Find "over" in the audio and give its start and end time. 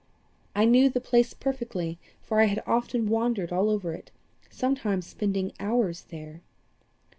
3.69-3.93